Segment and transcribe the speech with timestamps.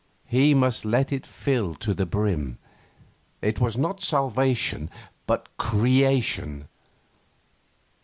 [0.25, 2.57] He must let it fill to the brim.
[3.39, 4.89] It was not salvation,
[5.27, 6.67] but creation.